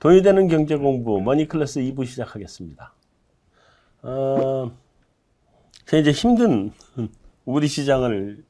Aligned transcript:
돈이 0.00 0.22
되는 0.22 0.46
경제 0.48 0.76
공부 0.76 1.20
머니클래스 1.20 1.80
2부 1.80 2.06
시작하겠습니다. 2.06 2.92
어, 4.02 4.70
이제 5.92 6.12
힘든 6.12 6.70
우리 7.44 7.66
시장을 7.66 8.44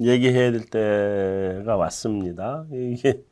얘기해야 0.00 0.52
될 0.52 0.64
때가 0.64 1.76
왔습니다. 1.76 2.64
이게 2.72 3.22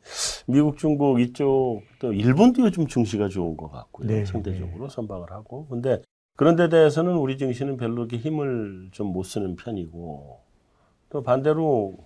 미국, 0.45 0.77
중국 0.77 1.19
이쪽 1.19 1.81
또 1.99 2.13
일본도 2.13 2.61
요즘 2.63 2.85
증시가 2.87 3.27
좋은 3.27 3.57
것 3.57 3.71
같고요. 3.71 4.07
네, 4.07 4.25
상대적으로 4.25 4.87
네. 4.87 4.93
선방을 4.93 5.31
하고. 5.31 5.65
근데 5.67 6.01
그런 6.35 6.55
데 6.55 6.69
대해서는 6.69 7.13
우리 7.13 7.37
증시는 7.37 7.77
별로 7.77 8.03
이렇게 8.05 8.17
힘을 8.17 8.89
좀 8.91 9.11
못 9.13 9.23
쓰는 9.23 9.55
편이고 9.55 10.39
또 11.09 11.23
반대로 11.23 11.97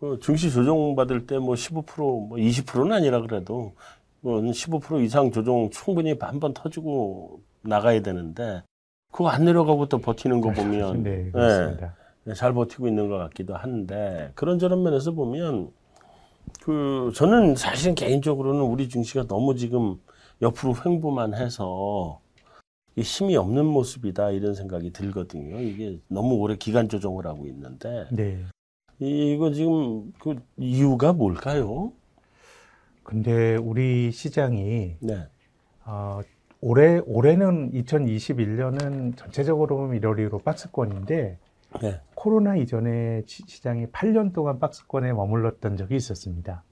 그 0.00 0.18
증시 0.22 0.50
조정 0.50 0.96
받을 0.96 1.26
때 1.26 1.36
뭐 1.38 1.54
15%뭐 1.54 2.38
20%는 2.38 2.92
아니라 2.92 3.20
그래도 3.20 3.54
뭐 3.54 3.74
15% 4.22 5.02
이상 5.04 5.30
조정 5.30 5.70
충분히 5.70 6.14
한 6.20 6.40
번 6.40 6.52
터지고 6.54 7.40
나가야 7.62 8.02
되는데 8.02 8.62
그거 9.12 9.28
안 9.28 9.44
내려가고 9.44 9.86
또 9.86 9.98
버티는 9.98 10.40
거 10.40 10.50
보면 10.52 11.02
네. 11.02 11.30
네, 12.24 12.34
잘 12.34 12.52
버티고 12.52 12.86
있는 12.86 13.08
것 13.08 13.16
같기도 13.18 13.54
한데 13.56 14.30
그런저런 14.34 14.82
면에서 14.82 15.12
보면 15.12 15.70
그 16.62 17.10
저는 17.14 17.56
사실 17.56 17.94
개인적으로는 17.94 18.60
우리 18.62 18.88
증시가 18.88 19.26
너무 19.26 19.54
지금 19.56 19.98
옆으로 20.42 20.74
횡보만 20.84 21.34
해서 21.34 22.20
힘이 22.96 23.36
없는 23.36 23.64
모습이다 23.64 24.30
이런 24.32 24.54
생각이 24.54 24.92
들거든요. 24.92 25.58
이게 25.60 25.98
너무 26.08 26.34
오래 26.34 26.56
기간 26.56 26.88
조정을 26.88 27.26
하고 27.26 27.46
있는데 27.46 28.06
네. 28.10 28.44
이거 28.98 29.50
지금 29.52 30.12
그 30.18 30.36
이유가 30.58 31.12
뭘까요? 31.14 31.92
근데 33.02 33.56
우리 33.56 34.10
시장이 34.10 34.96
네. 35.00 35.26
어, 35.84 36.20
올해 36.60 37.00
올해는 37.06 37.72
2021년은 37.72 39.16
전체적으로 39.16 39.76
보면 39.76 40.00
1월 40.00 40.28
1로 40.28 40.42
박스권인데 40.44 41.38
네. 41.80 42.00
코로나 42.14 42.56
이전에 42.56 43.22
시장이 43.26 43.86
8년 43.86 44.32
동안 44.32 44.58
박스권에 44.58 45.12
머물렀던 45.12 45.76
적이 45.76 45.96
있었습니다. 45.96 46.64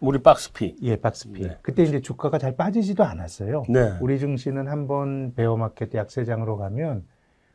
우리 0.00 0.22
박스피. 0.22 0.76
예, 0.82 0.96
박스피. 0.96 1.42
네. 1.42 1.58
그때 1.62 1.82
이제 1.84 2.00
주가가 2.00 2.38
잘 2.38 2.54
빠지지도 2.54 3.02
않았어요. 3.02 3.64
네. 3.68 3.96
우리 4.00 4.18
증시는 4.18 4.68
한번 4.68 5.32
베어마켓 5.34 5.94
약세장으로 5.94 6.58
가면 6.58 7.06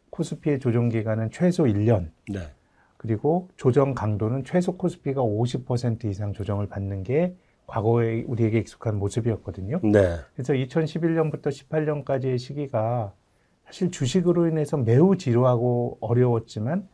코스피의 0.09 0.59
조정 0.59 0.89
기간은 0.89 1.29
최소 1.29 1.65
1년. 1.65 2.09
네. 2.31 2.39
그리고 2.97 3.49
조정 3.57 3.93
강도는 3.93 4.43
최소 4.43 4.75
코스피가 4.77 5.21
50% 5.21 6.05
이상 6.05 6.33
조정을 6.33 6.67
받는 6.67 7.03
게 7.03 7.35
과거에 7.67 8.23
우리에게 8.27 8.59
익숙한 8.59 8.97
모습이었거든요. 8.97 9.79
네. 9.83 10.17
그래서 10.35 10.53
2011년부터 10.53 11.47
18년까지의 11.47 12.37
시기가 12.37 13.13
사실 13.65 13.91
주식으로 13.91 14.47
인해서 14.47 14.77
매우 14.77 15.17
지루하고 15.17 15.97
어려웠지만 16.01 16.87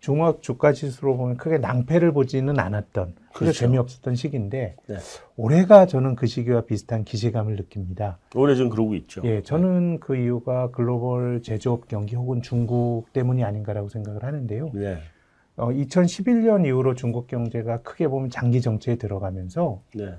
중학 0.00 0.42
주가 0.42 0.72
지수로 0.72 1.16
보면 1.16 1.36
크게 1.36 1.58
낭패를 1.58 2.12
보지는 2.12 2.58
않았던 2.60 3.14
그래서 3.16 3.38
그렇죠. 3.38 3.58
재미없었던 3.58 4.14
시기인데 4.14 4.76
네. 4.86 4.96
올해가 5.36 5.86
저는 5.86 6.14
그 6.14 6.26
시기와 6.26 6.62
비슷한 6.62 7.04
기시감을 7.04 7.56
느낍니다. 7.56 8.18
올해 8.34 8.54
좀 8.54 8.68
그러고 8.68 8.94
있죠. 8.94 9.22
예, 9.24 9.42
저는 9.42 9.92
네. 9.92 9.98
그 10.00 10.16
이유가 10.16 10.70
글로벌 10.70 11.42
제조업 11.42 11.88
경기 11.88 12.14
혹은 12.14 12.42
중국 12.42 13.12
때문이 13.12 13.42
아닌가라고 13.42 13.88
생각을 13.88 14.22
하는데요. 14.22 14.70
네. 14.74 14.98
어, 15.58 15.70
2011년 15.70 16.64
이후로 16.64 16.94
중국 16.94 17.26
경제가 17.26 17.82
크게 17.82 18.06
보면 18.08 18.30
장기 18.30 18.60
정체에 18.60 18.94
들어가면서 18.94 19.82
네. 19.94 20.14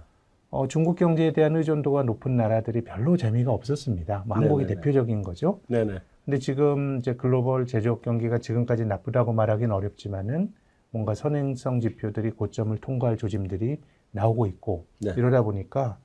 어, 0.50 0.68
중국 0.68 0.98
경제에 0.98 1.31
대한 1.31 1.56
의존도가 1.56 2.04
높은 2.04 2.36
나라들이 2.36 2.84
별로 2.84 3.16
재미가 3.16 3.52
없었습니다. 3.52 4.25
뭐 4.28 4.36
한국이 4.36 4.66
네네네. 4.66 4.81
대표적인 4.81 5.24
거죠. 5.24 5.62
네네. 5.68 6.00
근데 6.25 6.40
지금 6.40 6.97
이제 6.97 7.13
글로벌 7.13 7.66
제조업 7.66 8.02
경기가 8.02 8.40
지금까지 8.40 8.86
나쁘다고 8.86 9.31
말하기는 9.31 9.74
어렵지만은 9.74 10.53
뭔가 10.91 11.16
선행성 11.16 11.80
지표들이 11.80 12.31
고점을 12.31 12.78
통과할 12.78 13.16
조짐들이 13.16 13.80
나오고 14.12 14.46
있고 14.47 14.88
네. 15.00 15.13
이러다 15.16 15.44
보니까 15.44 16.00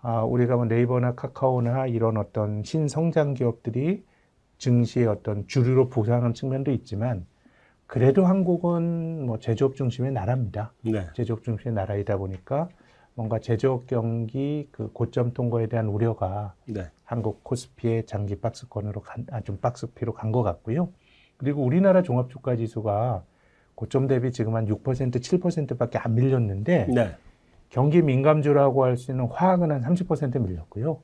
아, 0.00 0.22
우리가 0.22 0.56
뭐 0.56 0.64
네이버나 0.64 1.14
카카오나 1.14 1.88
이런 1.88 2.16
어떤 2.16 2.62
신성장 2.62 3.34
기업들이 3.34 4.04
증시의 4.56 5.08
어떤 5.08 5.46
주류로 5.46 5.90
부상하는 5.90 6.32
측면도 6.34 6.70
있지만 6.72 7.26
그래도 7.92 8.24
한국은 8.24 9.26
뭐 9.26 9.38
제조업 9.38 9.76
중심의 9.76 10.12
나라입니다. 10.12 10.72
네. 10.80 11.08
제조업 11.12 11.42
중심의 11.42 11.74
나라이다 11.74 12.16
보니까 12.16 12.70
뭔가 13.12 13.38
제조업 13.38 13.86
경기 13.86 14.66
그 14.70 14.90
고점 14.92 15.34
통과에 15.34 15.66
대한 15.66 15.88
우려가 15.88 16.54
네. 16.66 16.90
한국 17.04 17.44
코스피의 17.44 18.06
장기 18.06 18.36
박스권으로 18.36 19.02
간, 19.02 19.26
아, 19.30 19.42
좀 19.42 19.58
박스피로 19.58 20.14
간 20.14 20.32
것 20.32 20.42
같고요. 20.42 20.88
그리고 21.36 21.62
우리나라 21.62 22.00
종합주가 22.00 22.56
지수가 22.56 23.24
고점 23.74 24.06
대비 24.06 24.32
지금 24.32 24.56
한 24.56 24.64
6% 24.64 25.12
7%밖에 25.12 25.98
안 25.98 26.14
밀렸는데 26.14 26.86
네. 26.86 27.14
경기 27.68 28.00
민감주라고 28.00 28.84
할 28.84 28.96
수 28.96 29.10
있는 29.10 29.26
화학은 29.26 29.70
한 29.70 29.82
30% 29.82 30.40
밀렸고요. 30.40 31.02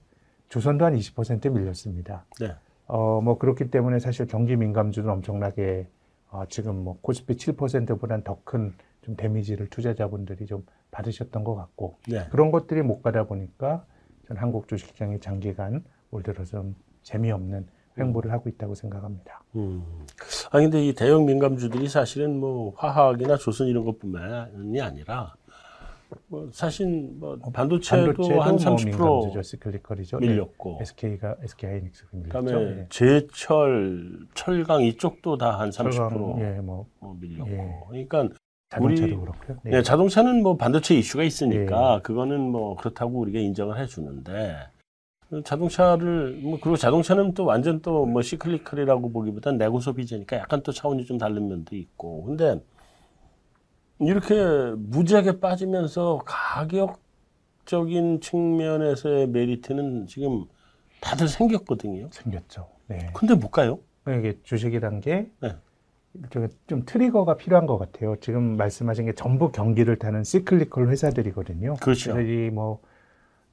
조선도 0.48 0.86
한 0.86 0.96
20% 0.96 1.52
밀렸습니다. 1.52 2.24
네. 2.40 2.54
어, 2.86 3.20
뭐 3.20 3.36
그렇기 3.36 3.70
때문에 3.70 3.98
사실 3.98 4.26
경기 4.26 4.56
민감주는 4.56 5.06
엄청나게 5.06 5.86
어, 6.30 6.44
지금 6.48 6.84
뭐 6.84 6.98
코스피 7.00 7.34
7%보다는 7.34 8.24
더 8.24 8.38
큰 8.44 8.74
좀 9.08 9.16
데미지를 9.16 9.68
투자자분들이 9.70 10.44
좀 10.44 10.66
받으셨던 10.90 11.42
것 11.42 11.54
같고 11.54 11.98
네. 12.08 12.26
그런 12.30 12.50
것들이 12.50 12.82
못 12.82 13.00
가다 13.02 13.24
보니까 13.24 13.86
전 14.26 14.36
한국 14.36 14.68
주식시장이 14.68 15.18
장기간 15.20 15.82
올 16.10 16.22
들어서 16.22 16.58
좀 16.58 16.76
재미없는 17.02 17.66
횡보를 17.98 18.30
음. 18.30 18.32
하고 18.34 18.50
있다고 18.50 18.74
생각합니다. 18.74 19.42
음. 19.56 19.82
아 20.50 20.60
근데 20.60 20.86
이 20.86 20.92
대형 20.94 21.24
민감주들이 21.24 21.88
사실은 21.88 22.38
뭐 22.38 22.74
화학이나 22.76 23.38
조선 23.38 23.66
이런 23.68 23.86
것뿐만이 23.86 24.78
아니라 24.82 25.34
뭐 26.28 26.48
사실 26.52 26.86
뭐 27.18 27.38
어, 27.42 27.50
반도체도, 27.50 28.04
반도체도 28.06 28.40
한 28.40 28.56
30% 28.56 28.96
뭐 28.98 29.16
민감주죠. 29.20 29.42
시클리컬이죠. 29.42 30.18
밀렸고 30.18 30.76
네. 30.78 30.82
SK가 30.82 31.36
SK 31.42 31.70
하이닉스가 31.70 32.08
밀렸죠. 32.12 32.28
그다음에 32.44 32.74
네. 32.74 32.86
제철, 32.90 34.18
철강 34.34 34.82
이쪽도 34.82 35.36
다 35.38 35.58
한 35.58 35.70
30% 35.70 35.92
철강, 35.92 36.40
예, 36.40 36.60
뭐, 36.60 36.86
뭐 37.00 37.16
밀렸고. 37.20 37.50
예. 37.50 37.74
그러니까 38.08 38.28
자동차도 38.70 39.06
우리, 39.06 39.16
그렇고요. 39.20 39.58
네. 39.64 39.70
네. 39.70 39.82
자동차는 39.82 40.42
뭐 40.42 40.56
반도체 40.56 40.94
이슈가 40.94 41.22
있으니까 41.24 41.96
네. 41.96 42.02
그거는 42.02 42.40
뭐 42.40 42.76
그렇다고 42.76 43.18
우리가 43.20 43.38
인정을 43.38 43.78
해주는데 43.80 44.56
자동차를 45.44 46.38
뭐 46.42 46.58
그리고 46.60 46.76
자동차는 46.76 47.34
또 47.34 47.44
완전 47.44 47.80
또 47.82 48.06
뭐 48.06 48.22
시클리컬이라고 48.22 49.10
보기보단 49.12 49.58
내구 49.58 49.80
소비재니까 49.80 50.38
약간 50.38 50.62
또 50.62 50.72
차원이 50.72 51.04
좀 51.04 51.18
다른 51.18 51.48
면도 51.48 51.76
있고 51.76 52.24
근데 52.24 52.58
이렇게 54.00 54.34
무지하게 54.76 55.40
빠지면서 55.40 56.20
가격적인 57.64 58.20
측면에서의 58.20 59.28
메리트는 59.28 60.06
지금 60.06 60.46
다들 61.00 61.28
생겼거든요. 61.28 62.08
생겼죠. 62.12 62.68
네. 62.86 63.10
근데 63.14 63.34
못 63.34 63.50
가요? 63.50 63.80
이게 64.06 64.38
주식이란 64.42 65.00
게 65.00 65.30
네. 65.40 65.54
좀 66.66 66.84
트리거가 66.84 67.36
필요한 67.36 67.66
것 67.66 67.78
같아요. 67.78 68.16
지금 68.20 68.56
말씀하신 68.56 69.06
게 69.06 69.12
전부 69.12 69.52
경기를 69.52 69.98
타는 69.98 70.24
시클리컬 70.24 70.88
회사들이거든요. 70.88 71.74
그렇죠. 71.74 72.14
그래서 72.14 72.54
뭐 72.54 72.80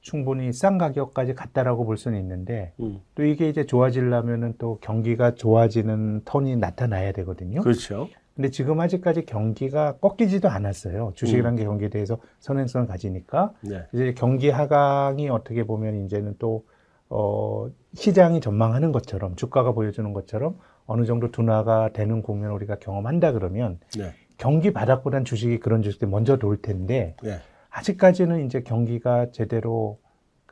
충분히 0.00 0.52
싼 0.52 0.78
가격까지 0.78 1.34
갔다라고 1.34 1.84
볼 1.84 1.96
수는 1.96 2.18
있는데 2.20 2.72
음. 2.80 3.00
또 3.14 3.24
이게 3.24 3.48
이제 3.48 3.66
좋아지려면은 3.66 4.54
또 4.58 4.78
경기가 4.80 5.34
좋아지는 5.34 6.22
턴이 6.24 6.56
나타나야 6.56 7.12
되거든요. 7.12 7.60
그렇죠. 7.60 8.08
근데 8.36 8.50
지금 8.50 8.78
아직까지 8.80 9.24
경기가 9.24 9.96
꺾이지도 9.96 10.50
않았어요. 10.50 11.12
주식이라는 11.14 11.54
음. 11.54 11.56
게 11.56 11.64
경기에 11.64 11.88
대해서 11.88 12.18
선행성을 12.40 12.86
가지니까. 12.86 13.54
네. 13.62 13.86
이제 13.94 14.12
경기 14.12 14.50
하강이 14.50 15.30
어떻게 15.30 15.64
보면 15.64 16.04
이제는 16.04 16.34
또, 16.38 16.66
어, 17.08 17.70
시장이 17.94 18.42
전망하는 18.42 18.92
것처럼, 18.92 19.36
주가가 19.36 19.72
보여주는 19.72 20.12
것처럼 20.12 20.58
어느 20.84 21.06
정도 21.06 21.30
둔화가 21.30 21.94
되는 21.94 22.20
국면을 22.22 22.54
우리가 22.54 22.76
경험한다 22.76 23.32
그러면 23.32 23.80
네. 23.96 24.12
경기 24.36 24.70
바닥보단 24.70 25.24
주식이 25.24 25.58
그런 25.58 25.80
주식들이 25.80 26.10
먼저 26.10 26.36
돌 26.36 26.60
텐데 26.60 27.16
네. 27.22 27.40
아직까지는 27.70 28.44
이제 28.44 28.62
경기가 28.62 29.30
제대로 29.32 29.98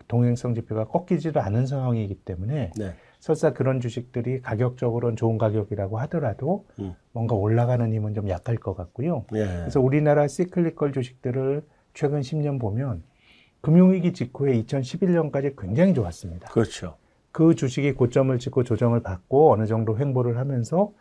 동행성 0.09 0.55
지표가 0.55 0.87
꺾이지도 0.87 1.41
않은 1.41 1.67
상황이기 1.67 2.15
때문에 2.15 2.73
네. 2.77 2.95
설사 3.25 3.55
그런 3.55 3.81
주식들이 3.81 4.43
가격적으로는 4.43 5.17
좋은 5.17 5.39
가격이라고 5.39 5.99
하더라도 6.01 6.67
음. 6.79 6.95
뭔가 7.13 7.35
올라가는 7.35 7.91
힘은 7.91 8.13
좀 8.13 8.29
약할 8.29 8.57
것 8.57 8.77
같고요. 8.77 9.25
예. 9.33 9.47
그래서 9.47 9.81
우리나라 9.81 10.29
시클리컬 10.29 10.93
주식들을 10.93 11.63
최근 11.95 12.21
10년 12.21 12.61
보면 12.61 13.03
금융위기 13.63 14.13
직후에 14.13 14.63
2011년까지 14.65 15.59
굉장히 15.59 15.95
좋았습니다. 15.95 16.51
그렇죠. 16.51 16.99
그 17.33 17.55
주식이 17.55 17.93
고점을 17.93 18.39
찍고 18.39 18.63
조정을 18.63 19.03
받고 19.03 19.55
어느 19.55 19.65
정도 19.65 19.99
횡보를 19.99 20.37
하면서 20.37 20.93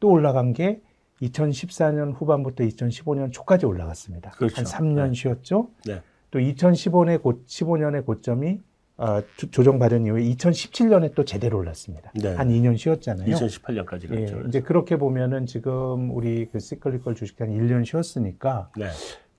또 0.00 0.10
올라간 0.10 0.52
게 0.52 0.82
2014년 1.22 2.12
후반부터 2.14 2.62
2015년 2.62 3.32
초까지 3.32 3.64
올라갔습니다. 3.64 4.32
그렇죠. 4.32 4.56
한 4.56 4.64
3년 4.66 5.08
네. 5.08 5.14
쉬었죠. 5.14 5.70
네. 5.86 6.02
또 6.30 6.40
2015년의 6.40 7.22
고, 7.22 7.42
15년의 7.46 8.04
고점이 8.04 8.60
어, 9.00 9.22
조정받은 9.50 10.04
이후에 10.04 10.22
2017년에 10.24 11.14
또 11.14 11.24
제대로 11.24 11.56
올랐습니다. 11.56 12.12
네. 12.14 12.34
한 12.34 12.50
2년 12.50 12.76
쉬었잖아요. 12.76 13.34
2018년까지 13.34 14.08
갔죠. 14.08 14.42
예, 14.42 14.42
이제 14.46 14.60
그렇게 14.60 14.98
보면은 14.98 15.46
지금 15.46 16.10
우리 16.14 16.46
그 16.52 16.58
시클리컬 16.58 17.14
주식 17.14 17.40
한 17.40 17.48
1년 17.48 17.86
쉬었으니까 17.86 18.70
네. 18.76 18.88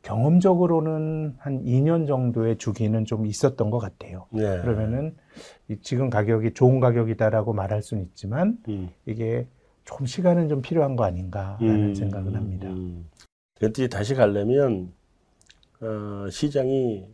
경험적으로는 0.02 1.36
한 1.38 1.64
2년 1.64 2.08
정도의 2.08 2.58
주기는 2.58 3.06
좀 3.06 3.28
있었던 3.28 3.70
것 3.70 3.78
같아요. 3.78 4.26
네. 4.32 4.62
그러면은 4.62 5.16
지금 5.84 6.10
가격이 6.10 6.56
좋은 6.56 6.80
가격이다라고 6.80 7.54
말할 7.54 7.84
수는 7.84 8.02
있지만 8.06 8.58
음. 8.68 8.90
이게 9.06 9.46
좀 9.86 10.08
시간은 10.08 10.50
좀 10.50 10.64
필요한 10.64 10.96
거 10.96 11.04
아닌가라는 11.04 11.90
음. 11.90 11.94
생각은 11.94 12.36
합니다. 12.36 12.68
음. 12.68 13.08
그랬더니 13.60 13.90
다시 13.90 14.16
가려면 14.16 14.92
어, 15.82 16.28
시장이 16.32 17.06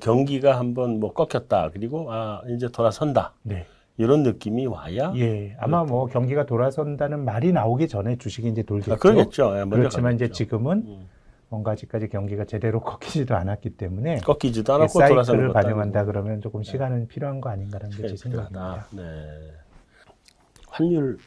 경기가 0.00 0.58
한번 0.58 1.00
뭐 1.00 1.12
꺾였다 1.12 1.70
그리고 1.72 2.12
아 2.12 2.42
이제 2.48 2.68
돌아선다. 2.68 3.34
네. 3.42 3.66
이런 3.98 4.22
느낌이 4.22 4.66
와야 4.66 5.12
예 5.16 5.54
아마 5.60 5.84
뭐 5.84 6.06
경기가 6.06 6.46
돌아선다는 6.46 7.24
말이 7.24 7.52
나오기 7.52 7.88
전에 7.88 8.16
주식이 8.16 8.48
이제 8.48 8.62
돌겠죠. 8.62 8.92
아, 8.92 8.96
그러겠죠. 8.96 9.58
예, 9.60 9.64
그렇지만 9.68 10.12
가겠죠. 10.12 10.24
이제 10.24 10.32
지금은 10.32 10.78
음. 10.86 11.08
뭔가 11.50 11.72
아직까지 11.72 12.08
경기가 12.08 12.44
제대로 12.46 12.80
꺾이지도 12.80 13.36
않았기 13.36 13.70
때문에 13.76 14.18
꺾이지도 14.20 14.72
않았고 14.74 14.92
그 14.98 14.98
사이클을 14.98 15.52
반영한다 15.52 16.04
그러면 16.06 16.40
조금 16.40 16.62
네. 16.62 16.70
시간은 16.70 17.00
네. 17.00 17.06
필요한 17.08 17.40
거 17.42 17.50
아닌가라는 17.50 17.94
게 17.96 18.08
제 18.08 18.16
생각입니다. 18.16 18.86
네. 18.92 19.02
환율 20.68 21.18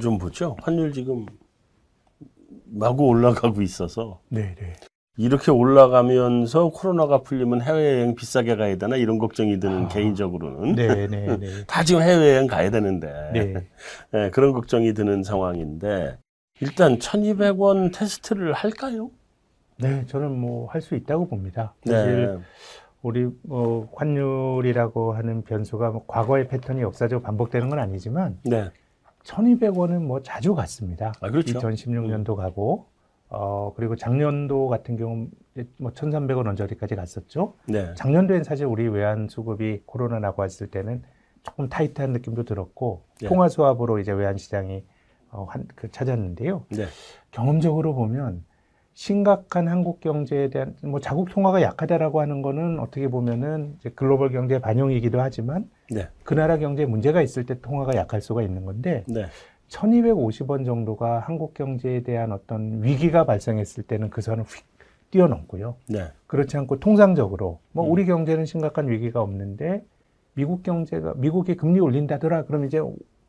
좀 0.00 0.18
보죠. 0.18 0.56
환율 0.62 0.92
지금 0.92 1.26
마구 2.66 3.04
올라가고 3.06 3.60
있어서 3.62 4.20
네, 4.28 4.54
네. 4.56 4.74
이렇게 5.18 5.50
올라가면서 5.50 6.68
코로나가 6.68 7.22
풀리면 7.22 7.62
해외여행 7.62 8.14
비싸게 8.14 8.56
가야 8.56 8.76
되나 8.76 8.96
이런 8.96 9.18
걱정이 9.18 9.58
드는 9.58 9.84
아, 9.84 9.88
개인적으로는 9.88 10.74
네, 10.74 11.06
네, 11.06 11.36
네. 11.36 11.48
다 11.66 11.82
지금 11.82 12.02
해외여행 12.02 12.46
가야 12.46 12.70
되는데 12.70 13.30
네. 13.32 13.54
네, 14.12 14.30
그런 14.30 14.52
걱정이 14.52 14.92
드는 14.94 15.22
상황인데 15.22 16.18
일단 16.60 16.98
1,200원 16.98 17.94
테스트를 17.94 18.52
할까요? 18.52 19.10
네, 19.78 20.04
저는 20.06 20.38
뭐 20.38 20.68
할 20.68 20.80
수 20.82 20.94
있다고 20.94 21.28
봅니다. 21.28 21.74
사실 21.86 22.26
네. 22.26 22.38
우리 23.02 23.28
뭐 23.42 23.88
환율이라고 23.94 25.12
하는 25.14 25.42
변수가 25.42 25.90
뭐 25.90 26.04
과거의 26.06 26.48
패턴이 26.48 26.80
역사적으로 26.82 27.22
반복되는 27.22 27.68
건 27.70 27.78
아니지만 27.78 28.38
네. 28.44 28.70
1,200원은 29.24 30.02
뭐 30.02 30.22
자주 30.22 30.54
갔습니다. 30.54 31.12
아, 31.20 31.30
그렇죠. 31.30 31.58
2016년도 31.58 32.30
음. 32.30 32.36
가고 32.36 32.86
어 33.28 33.72
그리고 33.76 33.96
작년도 33.96 34.68
같은 34.68 34.96
경우 34.96 35.28
뭐 35.78 35.90
1,300원 35.90 36.46
언저리까지 36.46 36.94
갔었죠. 36.94 37.54
네. 37.66 37.92
작년도엔 37.94 38.44
사실 38.44 38.66
우리 38.66 38.86
외환 38.88 39.28
수급이 39.28 39.82
코로나 39.86 40.18
나고 40.18 40.42
왔을 40.42 40.68
때는 40.68 41.02
조금 41.42 41.68
타이트한 41.68 42.12
느낌도 42.12 42.44
들었고 42.44 43.04
네. 43.20 43.28
통화 43.28 43.48
수합으로 43.48 43.98
이제 43.98 44.12
외환 44.12 44.36
시장이 44.36 44.84
어, 45.30 45.46
한, 45.48 45.66
그 45.74 45.90
찾았는데요. 45.90 46.64
네. 46.70 46.86
경험적으로 47.30 47.94
보면 47.94 48.44
심각한 48.94 49.68
한국 49.68 50.00
경제에 50.00 50.48
대한 50.48 50.74
뭐 50.82 51.00
자국 51.00 51.28
통화가 51.28 51.60
약하다라고 51.60 52.20
하는 52.20 52.40
거는 52.40 52.78
어떻게 52.80 53.08
보면은 53.08 53.76
이제 53.78 53.90
글로벌 53.90 54.30
경제 54.30 54.58
반영이기도 54.58 55.20
하지만 55.20 55.68
네. 55.90 56.08
그 56.24 56.32
나라 56.32 56.56
경제에 56.56 56.86
문제가 56.86 57.20
있을 57.20 57.44
때 57.44 57.60
통화가 57.60 57.94
약할 57.94 58.22
수가 58.22 58.42
있는 58.42 58.64
건데 58.64 59.04
네. 59.06 59.26
1250원 59.68 60.64
정도가 60.64 61.20
한국 61.20 61.54
경제에 61.54 62.02
대한 62.02 62.32
어떤 62.32 62.82
위기가 62.82 63.24
발생했을 63.24 63.82
때는 63.84 64.10
그 64.10 64.20
선을 64.20 64.44
휙 64.44 64.64
뛰어넘고요. 65.10 65.76
네. 65.88 66.06
그렇지 66.26 66.56
않고 66.56 66.80
통상적으로 66.80 67.60
뭐 67.72 67.84
음. 67.86 67.92
우리 67.92 68.04
경제는 68.06 68.44
심각한 68.44 68.88
위기가 68.88 69.22
없는데 69.22 69.84
미국 70.34 70.62
경제가 70.62 71.14
미국이 71.16 71.56
금리 71.56 71.80
올린다더라 71.80 72.44
그럼 72.44 72.64
이제 72.64 72.80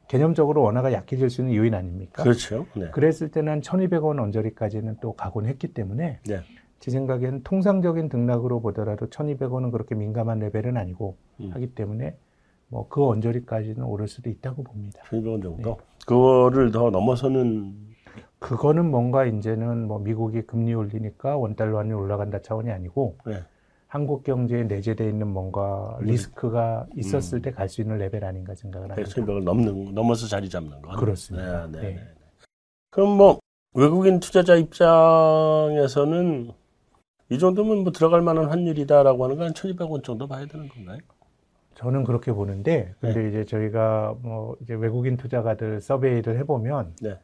개념적으로 0.08 0.64
원화가 0.64 0.94
약해질 0.94 1.30
수 1.30 1.42
있는 1.42 1.56
요인 1.56 1.74
아닙니까? 1.74 2.24
그렇죠. 2.24 2.66
네. 2.76 2.90
그랬을 2.92 3.30
때는 3.30 3.52
한 3.52 3.62
1200원 3.62 4.20
언저리까지는 4.22 4.98
또 5.02 5.14
가곤 5.14 5.46
했기 5.46 5.68
때문에 5.74 6.20
네. 6.26 6.40
제 6.80 6.92
생각에는 6.92 7.44
통상적인 7.44 8.10
등락으로 8.10 8.62
보더라도 8.62 9.08
1200원은 9.10 9.72
그렇게 9.72 9.96
민감한 9.96 10.40
레벨은 10.40 10.78
아니고 10.78 11.18
음. 11.42 11.52
하기 11.54 11.74
때문에 11.76 12.16
뭐 12.70 12.88
그 12.90 13.06
언저리까지는 13.06 13.84
오를 13.84 14.08
수도 14.08 14.30
있다고 14.30 14.64
봅니다. 14.64 15.02
1200원 15.10 15.42
정도? 15.42 15.78
네. 15.78 15.97
그거를 16.08 16.72
더 16.72 16.90
넘어서는 16.90 17.76
그거는 18.40 18.90
뭔가 18.90 19.26
이제는 19.26 19.88
뭐 19.88 20.00
미국이 20.00 20.42
금리 20.42 20.74
올리니까 20.74 21.36
원달러 21.36 21.80
환율 21.80 21.96
올라간다 21.96 22.42
차원이 22.42 22.72
아니고 22.72 23.18
네. 23.26 23.44
한국 23.88 24.24
경제에 24.24 24.64
내재되어 24.64 25.08
있는 25.08 25.28
뭔가 25.28 25.98
리스크가 26.00 26.88
있었을 26.96 27.40
음. 27.40 27.42
때 27.42 27.57
갈 27.57 27.68
수 27.68 27.82
있는 27.82 27.98
레벨 27.98 28.24
아닌가 28.24 28.56
생각을 28.56 28.90
합니다. 28.90 29.02
천이백을 29.02 29.44
넘는 29.44 29.94
넘어서 29.94 30.28
자리 30.28 30.50
잡는 30.50 30.82
거. 30.82 30.96
그렇습니다. 30.96 31.68
네, 31.68 31.80
네, 31.80 31.88
네. 31.88 31.96
네. 31.96 32.02
그럼 32.90 33.18
뭐 33.18 33.40
외국인 33.74 34.22
투자자 34.22 34.56
입장에서는 34.56 36.52
이 37.32 37.40
정도면 37.40 37.80
뭐 37.80 37.92
들어갈 37.92 38.22
만한 38.22 38.46
환율이다라고 38.46 39.26
하는 39.26 39.38
건 39.38 39.52
1,200원 39.52 40.04
정도 40.06 40.26
봐야 40.26 40.46
되는 40.46 40.70
건가요? 40.70 41.00
저는 41.78 42.04
그렇게 42.06 42.32
보는데 42.34 42.94
근데 43.00 43.22
네. 43.22 43.30
이제 43.30 43.46
저희가 43.46 44.16
뭐 44.22 44.58
이제 44.62 44.74
외국인 44.74 45.16
투자가들 45.16 45.80
서베이를 45.80 46.38
해보면 46.40 46.96
네. 47.02 47.20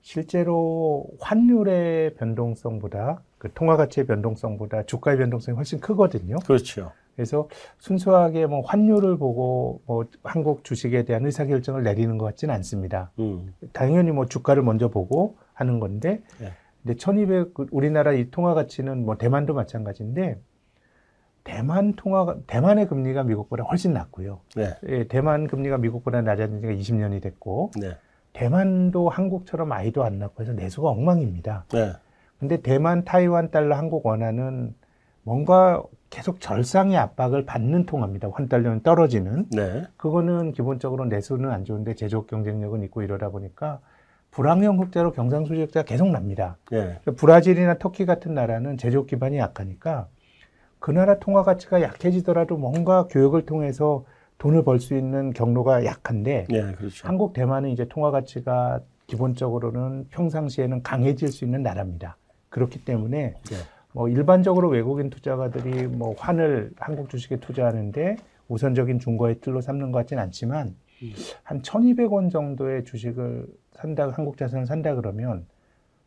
실제로 0.00 1.04
환율의 1.20 2.14
변동성보다 2.14 3.20
그 3.36 3.52
통화 3.52 3.76
가치의 3.76 4.06
변동성보다 4.06 4.84
주가의 4.84 5.18
변동성이 5.18 5.56
훨씬 5.56 5.78
크거든요. 5.80 6.36
그렇죠. 6.46 6.90
그래서 7.16 7.48
순수하게 7.78 8.46
뭐 8.46 8.62
환율을 8.62 9.18
보고 9.18 9.82
뭐 9.84 10.06
한국 10.22 10.64
주식에 10.64 11.04
대한 11.04 11.26
의사 11.26 11.44
결정을 11.44 11.82
내리는 11.82 12.16
것 12.16 12.24
같지는 12.24 12.54
않습니다. 12.54 13.10
음. 13.18 13.52
당연히 13.74 14.10
뭐 14.12 14.26
주가를 14.26 14.62
먼저 14.62 14.88
보고 14.88 15.36
하는 15.52 15.80
건데, 15.80 16.22
네. 16.40 16.52
근데 16.82 16.96
1200그 16.96 17.68
우리나라 17.72 18.12
이 18.12 18.30
통화 18.30 18.54
가치는 18.54 19.04
뭐 19.04 19.18
대만도 19.18 19.52
마찬가지인데 19.52 20.38
대만 21.44 21.94
통화 21.94 22.36
대만의 22.46 22.86
금리가 22.86 23.24
미국보다 23.24 23.64
훨씬 23.64 23.92
낮고요. 23.92 24.40
네. 24.56 24.74
예, 24.88 25.08
대만 25.08 25.46
금리가 25.46 25.78
미국보다 25.78 26.22
낮아진 26.22 26.60
지가 26.60 26.72
20년이 26.72 27.22
됐고, 27.22 27.72
네. 27.80 27.96
대만도 28.32 29.08
한국처럼 29.08 29.72
아이도 29.72 30.04
안 30.04 30.18
낳고 30.18 30.42
해서 30.42 30.52
내수가 30.52 30.88
엉망입니다. 30.88 31.64
네. 31.72 31.92
근데 32.38 32.60
대만, 32.60 33.04
타이완 33.04 33.50
달러, 33.50 33.76
한국 33.76 34.06
원화는 34.06 34.74
뭔가 35.22 35.82
계속 36.10 36.40
절상의 36.40 36.96
압박을 36.96 37.44
받는 37.44 37.86
통화입니다. 37.86 38.30
환달러는 38.32 38.82
떨어지는. 38.82 39.46
네. 39.50 39.84
그거는 39.96 40.52
기본적으로 40.52 41.04
내수는 41.04 41.50
안 41.50 41.64
좋은데 41.64 41.94
제조업 41.94 42.28
경쟁력은 42.28 42.82
있고 42.84 43.02
이러다 43.02 43.28
보니까 43.30 43.80
불황형 44.30 44.80
흑자로 44.80 45.12
경상수지 45.12 45.60
흑자가 45.62 45.84
계속 45.84 46.10
납니다. 46.10 46.56
네. 46.70 46.98
브라질이나 47.16 47.78
터키 47.78 48.06
같은 48.06 48.34
나라는 48.34 48.78
제조업 48.78 49.06
기반이 49.06 49.38
약하니까 49.38 50.08
그 50.80 50.90
나라 50.90 51.18
통화 51.18 51.42
가치가 51.42 51.82
약해지더라도 51.82 52.56
뭔가 52.56 53.06
교육을 53.08 53.46
통해서 53.46 54.04
돈을 54.38 54.62
벌 54.62 54.78
수 54.78 54.96
있는 54.96 55.32
경로가 55.32 55.84
약한데 55.84 56.46
네, 56.48 56.72
그렇죠. 56.72 57.08
한국 57.08 57.32
대만은 57.32 57.70
이제 57.70 57.86
통화 57.88 58.10
가치가 58.10 58.80
기본적으로는 59.08 60.06
평상시에는 60.10 60.82
강해질 60.82 61.28
수 61.28 61.44
있는 61.44 61.62
나라입니다. 61.62 62.16
그렇기 62.48 62.84
때문에 62.84 63.34
네. 63.34 63.56
뭐 63.92 64.08
일반적으로 64.08 64.68
외국인 64.68 65.10
투자가들이 65.10 65.88
뭐 65.88 66.14
환을 66.16 66.70
한국 66.78 67.08
주식에 67.10 67.36
투자하는데 67.40 68.16
우선적인 68.48 69.00
중거의 69.00 69.40
틀로 69.40 69.60
삼는 69.60 69.90
것 69.92 69.98
같지는 70.00 70.22
않지만 70.22 70.76
음. 71.02 71.12
한 71.42 71.62
1,200원 71.62 72.30
정도의 72.30 72.84
주식을 72.84 73.46
산다 73.72 74.08
한국 74.12 74.36
자산을 74.36 74.66
산다 74.66 74.94
그러면 74.94 75.28
뭐 75.28 75.46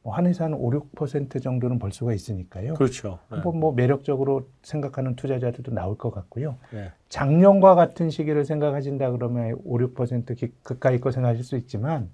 한해서 0.03 0.45
한 0.45 0.53
5, 0.53 0.71
6% 0.71 1.41
정도는 1.41 1.77
벌 1.77 1.91
수가 1.91 2.13
있으니까요. 2.13 2.73
그렇죠. 2.73 3.19
네. 3.29 3.35
한번 3.35 3.59
뭐 3.59 3.71
매력적으로 3.73 4.47
생각하는 4.63 5.15
투자자들도 5.15 5.71
나올 5.71 5.97
것 5.97 6.11
같고요. 6.11 6.55
네. 6.73 6.91
작년과 7.09 7.75
같은 7.75 8.09
시기를 8.09 8.45
생각하신다 8.45 9.11
그러면 9.11 9.57
5, 9.63 9.77
6% 9.77 10.51
가까이 10.63 10.99
거 10.99 11.11
생각하실 11.11 11.43
수 11.43 11.55
있지만 11.57 12.09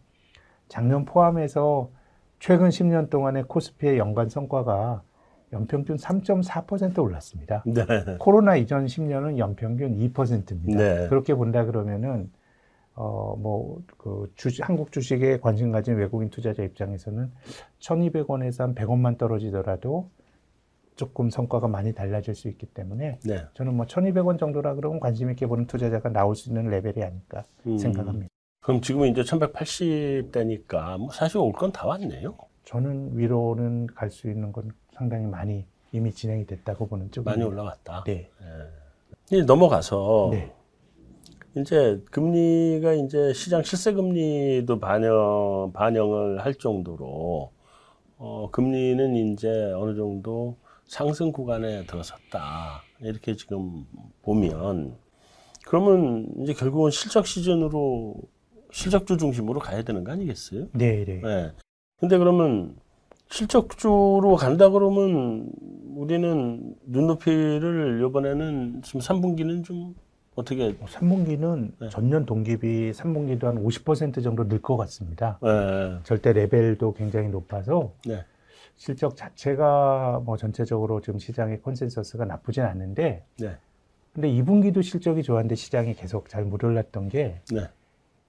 작년 0.68 1.06
포함해서 1.06 1.90
최근 2.40 2.70
10년 2.70 3.10
동안의 3.10 3.44
코스피의 3.44 3.98
연간 3.98 4.28
성과가 4.28 5.02
연평균 5.54 5.96
3.4% 5.96 7.02
올랐습니다. 7.02 7.64
네. 7.66 7.86
코로나 8.20 8.58
이전 8.58 8.86
10년은 8.86 9.38
연평균 9.38 9.98
2%입니다. 9.98 10.78
네. 10.78 11.08
그렇게 11.08 11.34
본다 11.34 11.64
그러면은 11.64 12.30
어, 13.00 13.36
뭐, 13.38 13.80
그, 13.98 14.32
주식, 14.36 14.68
한국 14.68 14.92
주식에 14.92 15.40
관심 15.40 15.72
가진 15.72 15.96
외국인 15.98 16.30
투자자 16.32 16.64
입장에서는 16.64 17.32
1200원에서 17.80 18.60
한 18.62 18.74
100원만 18.76 19.20
떨어지더라도 19.20 20.10
조금 20.96 21.30
성과가 21.30 21.68
많이 21.68 21.94
달라질 21.94 22.34
수 22.34 22.48
있기 22.50 22.66
때문에 22.66 23.20
네. 23.24 23.46
저는 23.54 23.76
뭐 23.76 23.86
1200원 23.86 24.40
정도라 24.40 24.74
그러면 24.74 25.00
관심 25.00 25.30
있게 25.30 25.46
보는 25.46 25.68
투자자가 25.68 26.10
나올 26.10 26.36
수 26.36 26.50
있는 26.50 26.70
레벨이 26.72 27.04
아닐까 27.04 27.44
음. 27.68 27.78
생각합니다. 27.78 28.28
그럼 28.62 28.82
지금은 28.82 29.10
이제 29.10 29.22
1180대니까 29.22 30.98
뭐 30.98 31.10
사실 31.12 31.38
올 31.38 31.52
건 31.54 31.72
다 31.72 31.86
왔네요. 31.86 32.36
저는 32.66 33.16
위로는 33.16 33.88
갈 33.94 34.10
수 34.10 34.28
있는 34.28 34.52
건 34.52 34.72
상당히 34.92 35.28
많이 35.28 35.66
이미 35.92 36.12
진행이 36.12 36.48
됐다고 36.48 36.88
보는 36.88 37.12
쪽 37.12 37.26
많이 37.26 37.44
올라갔다. 37.44 38.04
네. 38.06 38.30
네. 39.30 39.44
넘어가서 39.44 40.30
네. 40.32 40.52
이제 41.62 42.02
금리가 42.12 42.94
이제 42.94 43.34
시장 43.34 43.64
실세 43.64 43.94
금리도 43.94 44.80
반영 44.80 45.72
반영을 45.74 46.44
할 46.44 46.54
정도로 46.56 47.52
어 48.18 48.50
금리는 48.52 49.16
이제 49.16 49.50
어느 49.76 49.96
정도 49.96 50.58
상승 50.86 51.32
구간에 51.32 51.86
들어섰다. 51.86 52.84
이렇게 53.02 53.36
지금 53.36 53.86
보면 54.24 54.96
그러면 55.66 56.28
이제 56.42 56.54
결국은 56.54 56.92
실적 56.92 57.28
시즌으로 57.28 58.16
실적주 58.72 59.18
중심으로 59.18 59.60
가야 59.60 59.84
되는 59.84 60.04
거 60.04 60.12
아니겠어요? 60.12 60.68
네, 60.74 61.04
네. 61.06 61.22
네. 61.22 61.52
근데 62.00 62.18
그러면 62.18 62.76
실적주로 63.30 64.36
간다 64.38 64.70
그러면 64.70 65.50
우리는 65.96 66.76
눈높이를 66.86 68.04
이번에는 68.08 68.82
지금 68.84 69.02
3분기는 69.02 69.64
좀 69.64 69.96
어떻게? 70.38 70.72
3분기는 70.76 71.40
뭐 71.42 71.70
네. 71.80 71.90
전년 71.90 72.26
동기비 72.26 72.92
3분기도 72.92 73.46
한 73.46 73.64
50% 73.64 74.24
정도 74.24 74.48
늘 74.48 74.62
것 74.62 74.78
같습니다. 74.78 75.40
네. 75.42 75.98
절대 76.04 76.32
레벨도 76.32 76.94
굉장히 76.94 77.30
높아서 77.30 77.92
네. 78.06 78.24
실적 78.76 79.16
자체가 79.18 80.22
뭐 80.24 80.38
전체적으로 80.38 81.02
지금 81.02 81.18
시장의 81.20 81.62
consensus가 81.64 82.26
나쁘진 82.26 82.64
않은데 82.64 83.24
네. 83.40 83.56
근데 84.14 84.30
2분기도 84.30 84.84
실적이 84.84 85.24
좋았는데 85.24 85.56
시장이 85.56 85.96
계속 85.96 86.30
잘 86.30 86.47
못 86.47 86.64
올랐던 86.64 87.10
게 87.10 87.42
네. 87.52 87.62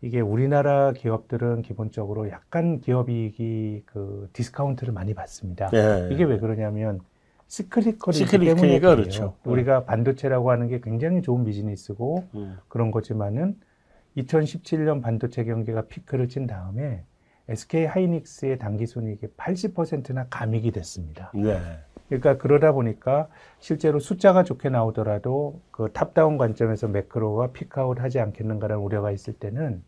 이게 0.00 0.20
우리나라 0.20 0.92
기업들은 0.92 1.60
기본적으로 1.60 2.30
약간 2.30 2.80
기업이익이 2.80 3.82
그 3.84 4.30
디스카운트를 4.32 4.94
많이 4.94 5.12
받습니다. 5.12 5.68
네. 5.70 6.08
이게 6.10 6.24
왜 6.24 6.38
그러냐면 6.38 7.00
cyclical이기 7.48 8.38
때문에 8.38 8.78
그렇죠. 8.78 9.36
우리가 9.44 9.84
반도체라고 9.84 10.50
하는 10.50 10.68
게 10.68 10.80
굉장히 10.80 11.22
좋은 11.22 11.44
비즈니스고 11.44 12.24
음. 12.34 12.58
그런 12.68 12.90
거지만은 12.90 13.56
2017년 14.16 15.02
반도체 15.02 15.44
경기가 15.44 15.82
피크를 15.82 16.28
친 16.28 16.46
다음에 16.46 17.04
SK 17.48 17.86
하이닉스의 17.86 18.58
당기 18.58 18.86
순이익이 18.86 19.28
80%나 19.36 20.26
감익이 20.28 20.70
됐습니다. 20.72 21.32
네. 21.34 21.58
그러니까 22.08 22.36
그러다 22.36 22.72
보니까 22.72 23.28
실제로 23.58 23.98
숫자가 23.98 24.42
좋게 24.42 24.68
나오더라도 24.68 25.60
그 25.70 25.90
top-down 25.92 26.36
관점에서 26.36 26.88
macro가 26.88 27.52
peak 27.52 27.80
out 27.80 28.00
하지 28.00 28.18
않겠는가라는 28.20 28.82
우려가 28.82 29.10
있을 29.10 29.32
때는 29.34 29.82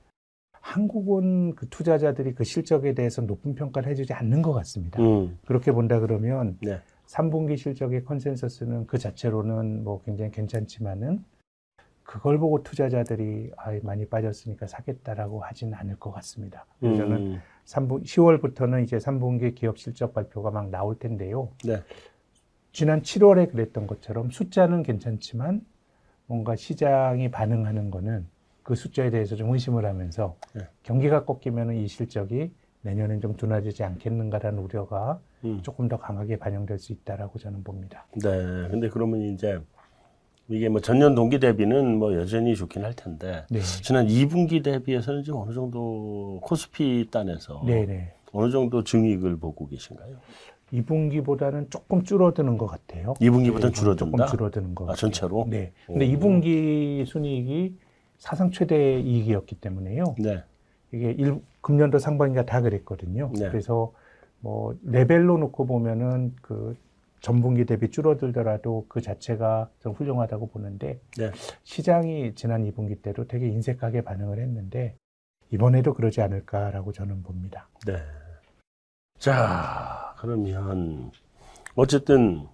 한국은 0.52 1.55
그 1.55 1.69
투자자들이 1.69 2.35
그 2.35 2.45
실적에 2.45 2.95
대해서 2.95 3.23
높은 3.23 3.55
평가를 3.55 3.90
해주지 3.90 4.12
않는 4.12 4.43
것 4.43 4.52
같습니다. 4.52 5.02
음. 5.02 5.38
그렇게 5.47 5.73
본다 5.73 6.00
그러면 6.00 6.59
네. 6.62 6.81
3분기 7.11 7.57
실적의 7.57 8.05
컨센서스는 8.05 8.87
그 8.87 8.97
자체로는 8.97 9.83
뭐 9.83 10.00
굉장히 10.05 10.31
괜찮지만은 10.31 11.25
그걸 12.05 12.38
보고 12.38 12.62
투자자들이 12.62 13.50
아, 13.57 13.76
많이 13.83 14.05
빠졌으니까 14.07 14.67
사겠다라고 14.67 15.40
하지는 15.40 15.75
않을 15.75 15.97
것 15.97 16.12
같습니다. 16.12 16.67
그래서 16.79 16.99
저는 16.99 17.17
음. 17.17 17.40
3분, 17.64 18.05
10월부터는 18.05 18.85
이제 18.85 18.97
3분기 18.97 19.55
기업 19.55 19.79
실적 19.79 20.14
발표가 20.14 20.50
막 20.50 20.71
나올 20.71 20.99
텐데요. 20.99 21.50
네. 21.64 21.83
지난 22.73 23.02
7월에 23.02 23.50
그랬던 23.50 23.87
것처럼 23.87 24.31
숫자는 24.31 24.83
괜찮지만 24.83 25.64
뭔가 26.26 26.55
시장이 26.55 27.31
반응하는 27.31 27.90
거는 27.90 28.26
그 28.62 28.76
숫자에 28.76 29.11
대해서 29.11 29.35
좀 29.35 29.52
의심을 29.52 29.85
하면서 29.85 30.37
네. 30.55 30.62
경기가 30.85 31.25
꺾이면 31.25 31.75
이 31.75 31.88
실적이 31.88 32.52
내년엔 32.83 33.21
좀 33.21 33.37
둔화되지 33.37 33.83
않겠는가라는 33.83 34.61
우려가 34.61 35.21
음. 35.44 35.61
조금 35.62 35.88
더 35.88 35.97
강하게 35.97 36.37
반영될 36.37 36.78
수 36.78 36.92
있다라고 36.92 37.38
저는 37.38 37.62
봅니다. 37.64 38.06
네. 38.14 38.68
근데 38.70 38.88
그러면 38.88 39.20
이제 39.23 39.59
이게 40.49 40.68
뭐 40.68 40.80
전년 40.80 41.14
동기 41.14 41.38
대비는 41.38 41.99
뭐 41.99 42.14
여전히 42.14 42.54
좋긴 42.54 42.85
할 42.85 42.94
텐데 42.94 43.47
네. 43.50 43.61
지난 43.61 44.06
2분기 44.09 44.62
대비해서는 44.62 45.23
지금 45.23 45.40
어느 45.40 45.52
정도 45.52 46.40
코스피 46.42 47.09
단에서 47.11 47.62
네네. 47.64 47.87
네. 47.87 48.14
어느 48.32 48.50
정도 48.50 48.85
증익을 48.85 49.38
보고 49.38 49.66
계신가요? 49.68 50.16
2분기보다는 50.73 51.70
조금 51.70 52.04
줄어드는 52.04 52.56
것 52.59 52.66
같아요. 52.66 53.14
2분기보다는 53.14 53.61
네, 53.61 53.73
줄어든다. 53.73 54.26
조금 54.26 54.26
줄어드는 54.26 54.75
것 54.75 54.90
아. 54.90 54.94
전체로? 54.94 55.47
네. 55.49 55.73
근데 55.87 56.06
오. 56.06 56.18
2분기 56.18 57.04
순이익이 57.06 57.76
사상 58.18 58.50
최대 58.50 59.00
이익이었기 59.00 59.56
때문에요. 59.56 60.14
네. 60.18 60.44
이게 60.92 61.11
일, 61.12 61.40
금년도 61.61 61.99
상반기가 61.99 62.44
다 62.44 62.61
그랬거든요. 62.61 63.32
네. 63.35 63.49
그래서 63.49 63.92
뭐 64.40 64.76
레벨로 64.82 65.38
놓고 65.38 65.66
보면은 65.66 66.35
그 66.42 66.76
전분기 67.20 67.66
대비 67.66 67.90
줄어들더라도 67.90 68.87
그 68.88 69.00
자체가 69.00 69.70
좀 69.80 69.92
훌륭하다고 69.92 70.49
보는데 70.49 71.00
네. 71.18 71.30
시장이 71.64 72.35
지난 72.35 72.64
2분기 72.64 73.02
때도 73.02 73.26
되게 73.26 73.47
인색하게 73.49 74.02
반응을 74.02 74.38
했는데 74.38 74.97
이번에도 75.50 75.94
그러지 75.94 76.23
않을까라고 76.23 76.92
저는 76.92 77.23
봅니다. 77.23 77.68
네. 77.87 77.94
자, 79.18 80.14
그러면 80.18 81.11
어쨌든 81.75 82.47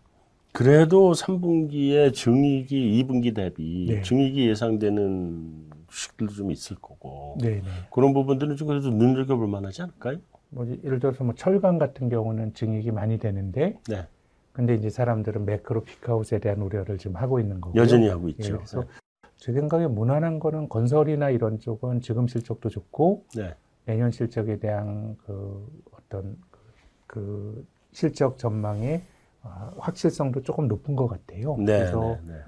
그래도 0.53 1.13
3분기에 1.13 2.13
증익이 2.13 3.05
2분기 3.05 3.35
대비 3.35 3.87
네. 3.89 4.03
증익이 4.03 4.49
예상되는 4.49 5.71
주식들도 5.89 6.33
좀 6.33 6.51
있을 6.51 6.77
거고 6.77 7.37
네, 7.41 7.57
네. 7.57 7.63
그런 7.93 8.13
부분들은 8.13 8.57
좀 8.57 8.69
그래도 8.69 8.91
눈여겨볼 8.91 9.47
만하지 9.47 9.83
않을까요? 9.83 10.19
뭐 10.51 10.67
예를 10.85 11.01
들어서 11.01 11.25
뭐 11.25 11.35
철강 11.35 11.79
같은 11.79 12.09
경우는 12.09 12.55
증익이 12.55 12.91
많이 12.91 13.19
되는데 13.19 13.79
네. 13.89 14.07
근데 14.53 14.75
이제 14.75 14.89
사람들은 14.89 15.45
매크로 15.45 15.85
피크아웃에 15.85 16.39
대한 16.39 16.63
우려를 16.63 16.99
지금 16.99 17.17
하고 17.17 17.41
있는 17.41 17.61
거고 17.61 17.77
여전히 17.77 18.09
하고 18.09 18.29
있죠. 18.31 18.55
예, 18.55 18.57
그래서 18.57 18.81
네. 18.83 18.87
제 19.37 19.53
생각에 19.53 19.87
무난한 19.87 20.39
거는 20.39 20.69
건설이나 20.69 21.31
이런 21.31 21.59
쪽은 21.59 22.01
지금 22.01 22.27
실적도 22.27 22.71
좋고 22.71 23.27
네. 23.35 23.55
내년 23.85 24.11
실적에 24.11 24.59
대한 24.59 25.17
그 25.27 25.67
어떤 25.93 26.37
그, 26.51 26.59
그 27.07 27.67
실적 27.93 28.39
전망의 28.39 29.03
어, 29.43 29.73
확실성도 29.79 30.43
조금 30.43 30.69
높은 30.69 30.97
것 30.97 31.07
같아요. 31.07 31.57
네, 31.59 31.77
그래서 31.77 32.19
네, 32.25 32.33
네. 32.33 32.41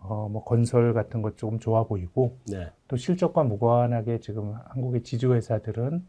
어, 0.00 0.28
뭐 0.28 0.44
건설 0.44 0.94
같은 0.94 1.20
것 1.20 1.36
조금 1.36 1.58
좋아 1.58 1.84
보이고 1.84 2.38
네. 2.46 2.70
또 2.86 2.96
실적과 2.96 3.42
무관하게 3.42 4.20
지금 4.20 4.54
한국의 4.66 5.02
지주 5.02 5.34
회사들은 5.34 6.06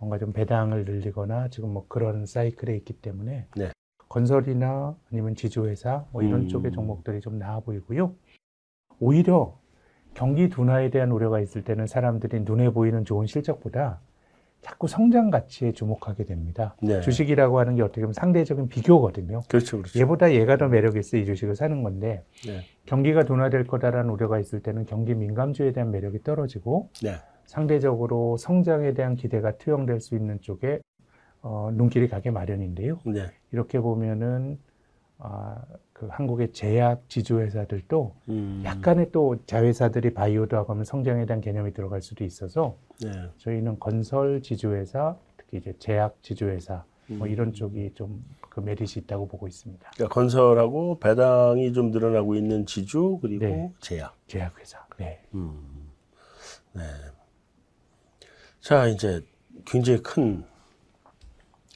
뭔가 0.00 0.18
좀 0.18 0.32
배당을 0.32 0.86
늘리거나 0.86 1.48
지금 1.48 1.72
뭐 1.72 1.84
그런 1.86 2.24
사이클에 2.26 2.74
있기 2.78 2.94
때문에 2.94 3.46
네. 3.54 3.70
건설이나 4.08 4.96
아니면 5.12 5.36
지주회사 5.36 6.06
뭐 6.10 6.22
이런 6.22 6.40
음. 6.42 6.48
쪽의 6.48 6.72
종목들이 6.72 7.20
좀 7.20 7.38
나아 7.38 7.60
보이고요. 7.60 8.14
오히려 8.98 9.58
경기 10.14 10.48
둔화에 10.48 10.90
대한 10.90 11.12
우려가 11.12 11.38
있을 11.38 11.62
때는 11.62 11.86
사람들이 11.86 12.40
눈에 12.40 12.70
보이는 12.70 13.04
좋은 13.04 13.26
실적보다 13.26 14.00
자꾸 14.62 14.88
성장 14.88 15.30
가치에 15.30 15.72
주목하게 15.72 16.24
됩니다. 16.24 16.74
네. 16.82 17.00
주식이라고 17.00 17.58
하는 17.60 17.76
게 17.76 17.82
어떻게 17.82 18.00
보면 18.00 18.14
상대적인 18.14 18.68
비교거든요. 18.68 19.42
그렇죠, 19.48 19.78
그렇죠. 19.78 19.98
얘보다 19.98 20.32
얘가 20.32 20.56
더 20.56 20.68
매력 20.68 20.96
있어 20.96 21.16
이 21.16 21.24
주식을 21.24 21.54
사는 21.54 21.82
건데 21.82 22.24
네. 22.46 22.60
경기가 22.86 23.24
둔화될 23.24 23.66
거다라는 23.66 24.10
우려가 24.10 24.38
있을 24.38 24.60
때는 24.60 24.86
경기 24.86 25.14
민감주에 25.14 25.72
대한 25.72 25.90
매력이 25.90 26.22
떨어지고 26.22 26.90
네. 27.02 27.12
상대적으로 27.50 28.36
성장에 28.36 28.94
대한 28.94 29.16
기대가 29.16 29.56
투영될 29.56 30.00
수 30.00 30.14
있는 30.14 30.40
쪽에 30.40 30.80
어, 31.42 31.70
눈길이 31.72 32.08
가게 32.08 32.30
마련인데요. 32.30 33.00
네. 33.04 33.26
이렇게 33.52 33.80
보면은 33.80 34.58
아, 35.18 35.62
그 35.92 36.06
한국의 36.06 36.52
제약 36.52 37.08
지주회사들도 37.08 38.14
음. 38.30 38.62
약간의 38.64 39.12
또 39.12 39.36
자회사들이 39.46 40.14
바이오도 40.14 40.56
하고 40.56 40.72
하면 40.72 40.84
성장에 40.84 41.26
대한 41.26 41.40
개념이 41.40 41.72
들어갈 41.72 42.00
수도 42.00 42.24
있어서 42.24 42.76
네. 43.02 43.10
저희는 43.38 43.78
건설 43.78 44.42
지주회사 44.42 45.16
특히 45.36 45.58
이제 45.58 45.74
제약 45.78 46.22
지주회사 46.22 46.84
뭐 47.06 47.16
음. 47.16 47.18
뭐 47.18 47.26
이런 47.26 47.52
쪽이 47.52 47.92
좀 47.94 48.22
그 48.50 48.60
메리트 48.60 48.98
있다고 48.98 49.28
보고 49.28 49.46
있습니다. 49.46 49.90
그러니까 49.94 50.12
건설하고 50.12 50.98
배당이 50.98 51.72
좀 51.72 51.90
늘어나고 51.92 52.34
있는 52.34 52.66
지주 52.66 53.20
그리고 53.22 53.44
네. 53.46 53.72
제약. 53.80 54.14
제약회사. 54.26 54.86
네. 54.98 55.22
음. 55.34 55.88
네. 56.72 56.82
자 58.60 58.86
이제 58.86 59.22
굉장히 59.64 60.02
큰 60.02 60.44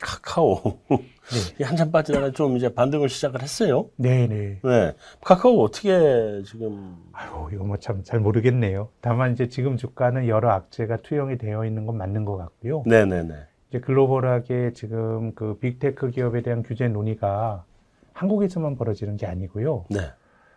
카카오 0.01 0.61
네. 0.89 1.65
한참 1.65 1.91
빠지다가 1.91 2.31
좀 2.33 2.57
이제 2.57 2.73
반등을 2.75 3.09
시작을 3.09 3.41
했어요. 3.43 3.89
네네. 3.97 4.61
네. 4.63 4.93
카카오 5.23 5.63
어떻게 5.63 6.43
지금? 6.45 6.97
아유 7.13 7.49
이거 7.53 7.65
뭐 7.65 7.77
참 7.79 8.03
잘 8.05 8.21
모르겠네요. 8.21 8.89
다만 9.01 9.33
이제 9.33 9.49
지금 9.49 9.77
주가는 9.77 10.29
여러 10.29 10.51
악재가 10.51 10.99
투영이 10.99 11.39
되어 11.39 11.65
있는 11.65 11.87
건 11.87 11.97
맞는 11.97 12.25
것 12.25 12.37
같고요. 12.37 12.83
네네네. 12.87 13.35
이제 13.71 13.81
글로벌하게 13.81 14.73
지금 14.75 15.35
그 15.35 15.59
빅테크 15.59 16.11
기업에 16.11 16.43
대한 16.43 16.63
규제 16.63 16.87
논의가 16.89 17.65
한국에서만 18.13 18.77
벌어지는 18.77 19.17
게 19.17 19.27
아니고요. 19.27 19.87
네. 19.91 20.01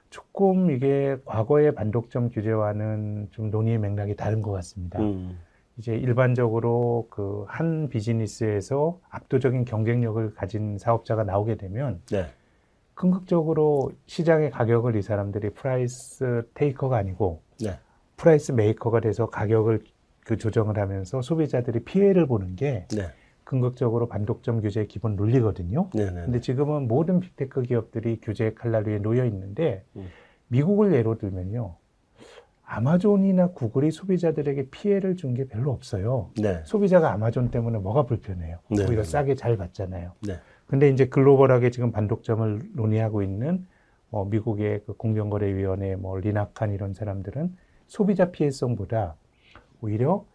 조금 0.09 0.71
이게 0.71 1.17
과거의 1.25 1.73
반독점 1.73 2.29
규제와는 2.29 3.29
좀 3.31 3.49
논의의 3.49 3.77
맥락이 3.77 4.15
다른 4.15 4.41
것 4.41 4.51
같습니다. 4.51 4.99
음. 4.99 5.37
이제 5.77 5.95
일반적으로 5.95 7.07
그 7.09 7.45
한 7.47 7.89
비즈니스에서 7.89 8.99
압도적인 9.09 9.65
경쟁력을 9.65 10.33
가진 10.33 10.77
사업자가 10.77 11.23
나오게 11.23 11.55
되면 11.55 12.01
네. 12.11 12.27
궁극적으로 12.93 13.91
시장의 14.07 14.51
가격을 14.51 14.95
이 14.95 15.01
사람들이 15.01 15.51
price 15.51 16.47
taker가 16.53 16.97
아니고 16.97 17.41
네. 17.61 17.79
price 18.17 18.53
maker가 18.53 18.99
돼서 18.99 19.27
가격을 19.27 19.83
그 20.25 20.37
조정을 20.37 20.77
하면서 20.77 21.21
소비자들이 21.21 21.81
피해를 21.81 22.25
보는 22.25 22.55
게 22.55 22.87
네. 22.89 23.07
궁극적으로 23.43 24.07
반독점 24.07 24.61
규제의 24.61 24.87
기본 24.87 25.15
논리거든요. 25.15 25.89
네네. 25.91 26.11
네, 26.11 26.21
근데 26.25 26.39
지금은 26.41 26.87
모든 26.87 27.19
big 27.21 27.38
tech 27.38 27.61
기업들이 27.61 28.19
규제 28.21 28.53
칼날 28.53 28.87
위에 28.87 28.99
놓여 28.99 29.25
있는데 29.25 29.85
음. 29.95 30.07
미국을 30.49 30.93
예로 30.93 31.17
들면요. 31.17 31.75
아마존이나 32.67 33.47
구글이 33.47 33.91
소비자들에게 33.91 34.69
피해를 34.69 35.15
준 35.15 35.33
게 35.33 35.45
별로 35.47 35.71
없어요. 35.71 36.29
네. 36.41 36.61
소비자가 36.65 37.13
아마존 37.13 37.49
때문에 37.49 37.77
뭐가 37.79 38.03
불편해요? 38.03 38.57
네. 38.69 38.85
오히려 38.87 39.03
싸게 39.03 39.35
잘 39.35 39.55
받잖아요. 39.55 40.11
네. 40.27 40.33
근데 40.67 40.89
이제 40.89 41.05
글로벌하게 41.07 41.69
지금 41.69 41.91
반독점을 41.91 42.61
논의하고 42.75 43.23
있는 43.23 43.65
뭐 44.09 44.25
미국의 44.25 44.81
그 44.85 44.93
공정거래위원회 44.97 45.95
뭐 45.95 46.17
리나칸 46.17 46.73
이런 46.73 46.93
사람들은 46.93 47.55
소비자 47.87 48.31
피해성보다 48.31 49.15
오히려 49.81 50.25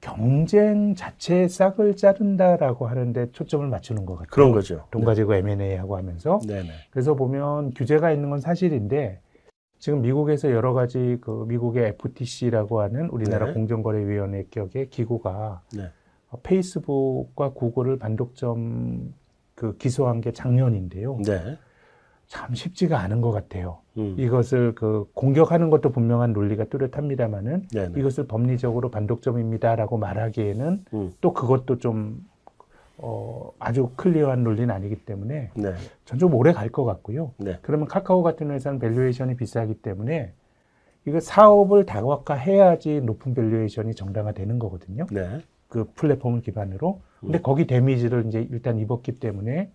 경쟁 0.00 0.94
자체의 0.94 1.48
싹을 1.48 1.96
자른다라고 1.96 2.86
하는데 2.88 3.30
초점을 3.32 3.66
맞추는 3.68 4.04
것 4.06 4.14
같아요. 4.14 4.30
그런 4.30 4.52
거죠. 4.52 4.84
돈 4.90 5.04
가지고 5.04 5.32
네. 5.32 5.38
M&A 5.38 5.76
하고 5.76 5.96
하면서. 5.96 6.40
네네. 6.46 6.68
그래서 6.90 7.14
보면 7.14 7.72
규제가 7.74 8.10
있는 8.10 8.30
건 8.30 8.40
사실인데 8.40 9.20
지금 9.80 10.02
미국에서 10.02 10.52
여러 10.52 10.74
가지 10.74 11.16
그 11.22 11.46
미국의 11.48 11.88
FTC라고 11.88 12.82
하는 12.82 13.08
우리나라 13.08 13.46
네. 13.46 13.54
공정거래위원회 13.54 14.44
격의 14.50 14.90
기구가 14.90 15.62
네. 15.74 15.90
페이스북과 16.42 17.54
구글을 17.54 17.98
반독점 17.98 19.14
그 19.54 19.76
기소한 19.78 20.20
게 20.20 20.32
작년인데요. 20.32 21.18
네. 21.24 21.56
참 22.26 22.54
쉽지가 22.54 23.00
않은 23.00 23.22
것 23.22 23.32
같아요. 23.32 23.78
음. 23.96 24.14
이것을 24.18 24.74
그 24.74 25.06
공격하는 25.14 25.70
것도 25.70 25.90
분명한 25.90 26.34
논리가 26.34 26.66
뚜렷합니다만은 26.66 27.68
네네. 27.72 27.98
이것을 27.98 28.26
법리적으로 28.26 28.90
반독점입니다라고 28.90 29.96
말하기에는 29.96 30.84
음. 30.92 31.14
또 31.22 31.32
그것도 31.32 31.78
좀 31.78 32.24
어, 33.02 33.52
아주 33.58 33.90
클리어한 33.96 34.44
논리는 34.44 34.70
아니기 34.70 34.96
때문에 34.96 35.50
네. 35.54 35.74
전 36.04 36.21
좀 36.21 36.34
오래 36.34 36.52
갈 36.52 36.70
것 36.70 36.84
같고요. 36.84 37.32
네. 37.38 37.58
그러면 37.62 37.88
카카오 37.88 38.22
같은 38.22 38.50
회사는 38.50 38.78
valuation이 38.78 39.36
비싸기 39.36 39.74
때문에 39.74 40.32
이거 41.06 41.18
사업을 41.18 41.86
다각화해야지 41.86 43.00
높은 43.00 43.34
valuation이 43.34 43.94
정당화되는 43.94 44.58
거거든요. 44.58 45.06
네. 45.10 45.40
그 45.68 45.90
플랫폼을 45.94 46.42
기반으로. 46.42 47.00
근데 47.20 47.38
음. 47.38 47.42
거기 47.42 47.66
damage를 47.66 48.26
이제 48.26 48.46
일단 48.50 48.78
입었기 48.78 49.12
때문에 49.18 49.72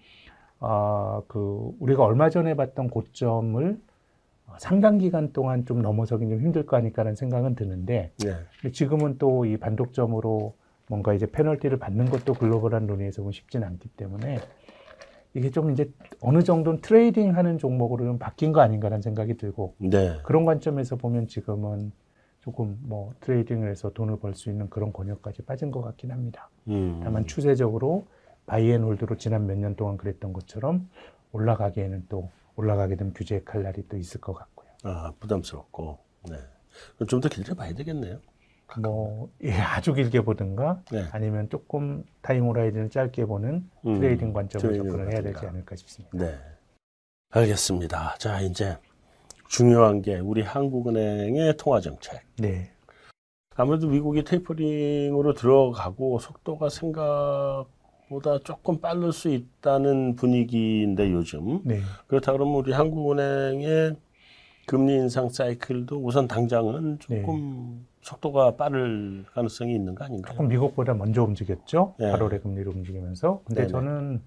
아, 0.60 1.22
그 1.28 1.72
우리가 1.80 2.04
얼마 2.04 2.30
전에 2.30 2.56
봤던 2.56 2.90
고점을 2.90 3.80
상당 4.60 5.00
기간 5.00 5.34
동안 5.34 5.66
좀 5.66 5.82
넘어서긴 5.82 6.30
좀 6.30 6.40
힘들 6.40 6.66
거 6.66 6.78
아닐까라는 6.78 7.16
생각은 7.16 7.56
드는데 7.56 8.12
네. 8.20 8.72
지금은 8.72 9.18
또 9.18 9.46
이 9.46 9.58
반독점으로 9.58 10.54
뭔가 10.88 11.14
이제 11.14 11.26
페널티를 11.26 11.80
받는 11.80 12.06
것도 12.10 12.34
글로벌한 12.34 12.86
논의에서 12.88 13.22
보면 13.22 13.32
쉽지는 13.34 13.68
않기 13.68 13.90
때문에 13.90 14.40
이게 15.34 15.50
좀 15.50 15.72
이제 15.72 15.92
어느 16.22 16.44
정도는 16.44 16.82
trading 16.82 17.36
하는 17.36 17.58
종목으로 17.58 18.06
좀 18.06 18.20
바뀐 18.20 18.54
거 18.54 18.62
아닌가라는 18.62 19.02
생각이 19.02 19.36
들고 19.38 19.76
네. 19.80 20.18
그런 20.24 20.46
관점에서 20.46 20.96
보면 20.96 21.28
지금은 21.28 21.92
조금 22.40 22.78
뭐 22.84 23.14
trading을 23.22 23.70
해서 23.70 23.90
돈을 23.92 24.20
벌 24.20 24.34
수 24.36 24.50
있는 24.50 24.70
그런 24.70 24.94
권역까지 24.94 25.42
빠진 25.42 25.72
것 25.72 25.82
같긴 25.82 26.12
합니다. 26.12 26.50
음. 26.68 27.02
다만 27.04 27.26
추세적으로 27.26 28.06
buy 28.46 28.64
and 28.64 28.82
hold로 28.82 29.18
지난 29.18 29.48
몇 29.48 29.58
년 29.58 29.76
동안 29.76 29.98
그랬던 29.98 30.32
것처럼 30.32 30.88
올라가기에는 31.32 32.06
또 32.08 32.30
올라가게 32.56 32.96
되면 32.96 33.14
규제 33.14 33.42
칼날이 33.44 33.88
또 33.90 33.98
있을 33.98 34.22
것 34.22 34.34
같고요. 34.34 34.68
아 34.84 35.12
부담스럽고 35.20 35.98
네. 36.30 36.36
좀 37.08 37.20
더 37.20 37.28
길게 37.28 37.56
봐야 37.56 37.74
되겠네요. 37.74 38.20
뭐 38.80 39.30
예, 39.44 39.54
아주 39.54 39.94
길게 39.94 40.22
보든가 40.22 40.82
네. 40.92 41.06
아니면 41.12 41.50
조금 41.50 42.04
time 42.22 42.46
horizon을 42.46 42.90
짧게 42.90 43.26
보는 43.26 43.70
음, 43.86 44.00
trading 44.00 44.34
관점으로 44.34 44.76
접근을 44.76 45.12
해야 45.12 45.22
되지 45.22 45.46
않을까 45.46 45.76
싶습니다. 45.76 46.18
네. 46.18 46.38
알겠습니다. 47.32 48.16
자, 48.18 48.42
이제 48.42 48.78
중요한 49.48 50.02
게 50.02 50.20
우리 50.20 50.42
한국은행의 50.42 51.58
통화 51.58 51.80
정책. 51.80 52.22
네. 52.38 52.72
아무래도 53.56 53.88
미국이 53.88 54.24
테이퍼링으로 54.24 55.34
들어가고 55.34 56.20
속도가 56.20 56.70
생각보다 56.70 58.40
조금 58.44 58.80
빠를 58.80 59.14
수 59.14 59.30
있다는 59.30 60.16
분위기인데 60.16 61.12
요즘. 61.12 61.62
네. 61.64 61.80
그렇다 62.08 62.34
그러면 62.34 62.56
우리 62.56 62.74
한국은행의 62.74 63.96
금리 64.66 64.96
인상 64.96 65.30
사이클도 65.30 66.04
우선 66.04 66.28
당장은 66.28 67.00
조금 67.00 67.16
네. 67.16 67.86
속도가 68.02 68.56
빠를 68.56 69.26
가능성이 69.34 69.76
있는 69.76 69.96
거 69.96 70.06
아닌가요? 70.06 70.34
조금 70.34 70.48
미국보다 70.48 70.94
먼저 70.94 71.24
움직였죠. 71.24 71.96
네. 72.00 72.12
8월에 72.12 72.42
금리를 72.42 72.68
움직이면서. 72.72 73.42
근데 73.46 73.62
네네. 73.62 73.72
저는 73.72 74.22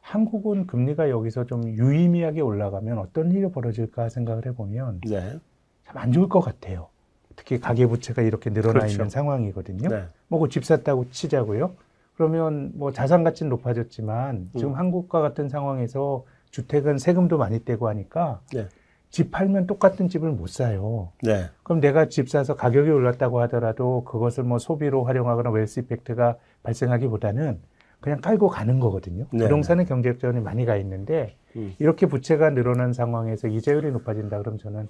한국은 0.00 0.66
금리가 0.66 1.10
여기서 1.10 1.44
좀 1.46 1.64
유의미하게 1.68 2.40
올라가면 2.40 2.98
어떤 2.98 3.32
일이 3.32 3.50
벌어질까 3.50 4.08
생각을 4.08 4.46
해보면 4.46 5.00
네. 5.06 5.38
참안 5.84 6.12
좋을 6.12 6.28
것 6.28 6.40
같아요. 6.40 6.88
특히 7.36 7.58
가계부채가 7.58 8.22
이렇게 8.22 8.50
늘어나 8.50 8.80
그렇죠. 8.80 8.92
있는 8.92 9.08
상황이거든요. 9.08 9.88
네. 9.88 10.04
뭐집 10.28 10.64
샀다고 10.64 11.10
치자고요. 11.10 11.72
그러면 12.16 12.72
뭐 12.74 12.92
자산 12.92 13.24
가치는 13.24 13.50
높아졌지만 13.50 14.50
지금 14.54 14.72
음. 14.72 14.76
한국과 14.76 15.20
같은 15.20 15.48
상황에서 15.48 16.24
주택은 16.50 16.98
세금도 16.98 17.38
많이 17.38 17.64
떼고 17.64 17.88
하니까 17.88 18.40
네. 18.52 18.68
집 19.12 19.30
팔면 19.30 19.66
똑같은 19.66 20.08
집을 20.08 20.30
못 20.30 20.48
사요. 20.48 21.12
네. 21.22 21.44
그럼 21.62 21.80
내가 21.80 22.08
집 22.08 22.30
사서 22.30 22.56
가격이 22.56 22.90
올랐다고 22.90 23.40
하더라도 23.42 24.04
그것을 24.04 24.42
뭐 24.42 24.58
소비로 24.58 25.04
활용하거나 25.04 25.50
웰스 25.50 25.80
이펙트가 25.80 26.38
발생하기보다는 26.62 27.60
그냥 28.00 28.20
깔고 28.22 28.48
가는 28.48 28.80
거거든요. 28.80 29.26
네. 29.30 29.44
부동산은 29.44 29.84
경제적전이 29.84 30.40
많이 30.40 30.64
가 30.64 30.76
있는데 30.76 31.36
음. 31.56 31.74
이렇게 31.78 32.06
부채가 32.06 32.50
늘어난 32.50 32.94
상황에서 32.94 33.48
이자율이 33.48 33.92
높아진다 33.92 34.38
그러면 34.38 34.58
저는 34.58 34.88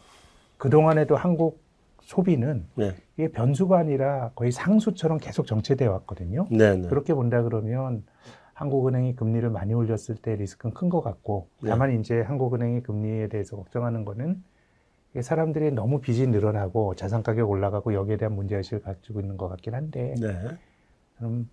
그동안에도 0.57 1.17
한국 1.17 1.61
소비는 2.03 2.65
네. 2.77 2.95
이게 3.17 3.27
변수가 3.27 3.77
아니라 3.77 4.31
거의 4.37 4.53
상수처럼 4.53 5.19
계속 5.19 5.49
정체되어 5.49 5.91
왔거든요. 5.91 6.47
네, 6.49 6.77
네. 6.77 6.89
그렇게 6.89 7.13
본다 7.13 7.43
그러면 7.43 8.05
한국은행이 8.55 9.17
금리를 9.17 9.49
많이 9.51 9.75
올렸을 9.75 10.17
때 10.21 10.37
리스크는 10.37 10.75
큰 10.75 10.89
것 10.89 11.01
같고 11.03 11.49
네. 11.63 11.71
다만 11.71 11.91
네. 11.91 11.97
이제 11.97 12.21
한국은행이 12.21 12.83
금리에 12.83 13.29
대해서 13.29 13.57
걱정하는 13.57 14.05
거는 14.05 14.43
사람들이 15.21 15.73
너무 15.73 16.01
빚이 16.01 16.27
늘어나고 16.27 16.95
자산 16.95 17.23
가격 17.23 17.51
올라가고 17.51 17.93
여기에 17.95 18.17
대한 18.17 18.35
문제의식을 18.35 18.83
가지고 18.83 19.21
있는 19.21 19.37
것 19.37 19.49
같긴 19.49 19.75
한데 19.75 20.15
네. 20.21 20.59
좀 21.19 21.49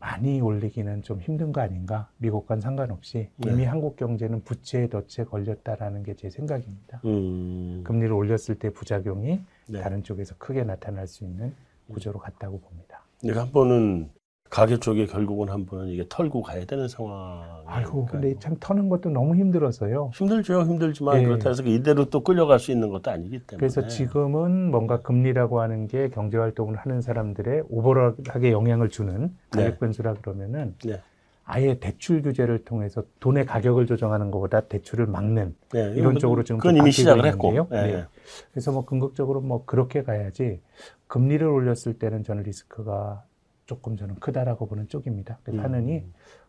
많이 0.00 0.40
올리기는 0.40 1.02
좀 1.02 1.20
힘든 1.20 1.52
거 1.52 1.60
아닌가 1.60 2.08
미국과는 2.18 2.60
상관없이 2.60 3.28
네. 3.36 3.52
이미 3.52 3.64
한국 3.64 3.96
경제는 3.96 4.42
부채에 4.44 4.88
덫에 4.88 5.24
걸렸다라는 5.26 6.02
게 6.04 6.14
제 6.14 6.30
생각입니다. 6.30 7.00
음. 7.04 7.82
금리를 7.84 8.12
올렸을 8.12 8.58
때 8.58 8.70
부작용이 8.70 9.40
네. 9.68 9.80
다른 9.80 10.02
쪽에서 10.02 10.34
크게 10.38 10.64
나타날 10.64 11.06
수 11.06 11.24
있는 11.24 11.54
구조로 11.92 12.18
갔다고 12.18 12.60
봅니다. 12.60 13.02
내가 13.22 13.42
한 13.42 13.52
번은 13.52 14.10
가게 14.50 14.78
쪽에 14.78 15.06
결국은 15.06 15.48
한번 15.48 15.86
이게 15.86 16.04
털고 16.08 16.42
가야 16.42 16.64
되는 16.64 16.88
상황. 16.88 17.62
아이고, 17.66 18.06
근데 18.06 18.36
참 18.40 18.56
터는 18.58 18.88
것도 18.88 19.08
너무 19.10 19.36
힘들어서요. 19.36 20.10
힘들죠, 20.12 20.62
힘들지만 20.62 21.18
네. 21.18 21.24
그렇다 21.24 21.50
해서 21.50 21.62
이대로 21.62 22.06
또 22.06 22.20
끌려갈 22.24 22.58
수 22.58 22.72
있는 22.72 22.90
것도 22.90 23.12
아니기 23.12 23.38
때문에. 23.38 23.58
그래서 23.58 23.86
지금은 23.86 24.72
뭔가 24.72 25.00
금리라고 25.02 25.60
하는 25.60 25.86
게 25.86 26.08
경제 26.08 26.36
활동을 26.36 26.76
하는 26.76 27.00
사람들의 27.00 27.62
오버락하게 27.70 28.50
영향을 28.50 28.88
주는 28.88 29.32
가격 29.50 29.70
네. 29.70 29.78
변수라 29.78 30.14
그러면은 30.14 30.74
네. 30.84 31.00
아예 31.44 31.78
대출 31.78 32.20
규제를 32.20 32.64
통해서 32.64 33.04
돈의 33.20 33.46
가격을 33.46 33.86
조정하는 33.86 34.32
것보다 34.32 34.62
대출을 34.62 35.06
막는 35.06 35.54
네, 35.72 35.92
이런 35.96 36.18
쪽으로 36.18 36.42
지금 36.42 36.58
그건 36.58 36.76
이미 36.76 36.90
시작을 36.90 37.24
했고. 37.24 37.52
네. 37.70 37.86
네. 37.86 38.04
그래서 38.50 38.72
뭐 38.72 38.84
궁극적으로 38.84 39.40
뭐 39.40 39.64
그렇게 39.64 40.02
가야지 40.02 40.60
금리를 41.06 41.46
올렸을 41.46 41.98
때는 41.98 42.24
저는 42.24 42.42
리스크가 42.42 43.24
조금 43.70 43.96
저는 43.96 44.16
크다라고 44.16 44.66
보는 44.66 44.88
쪽입니다. 44.88 45.38
음. 45.48 45.60
하느니 45.60 46.02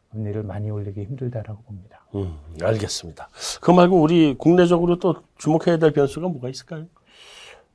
금리를 0.10 0.42
많이 0.42 0.72
올리기 0.72 1.04
힘들다라고 1.04 1.62
봅니다. 1.62 2.04
음, 2.16 2.36
알겠습니다. 2.60 3.30
그 3.62 3.70
말고 3.70 4.02
우리 4.02 4.36
국내적으로 4.36 4.98
또 4.98 5.22
주목해야 5.38 5.78
될 5.78 5.94
변수가 5.94 6.28
뭐가 6.28 6.50
있을까요? 6.50 6.88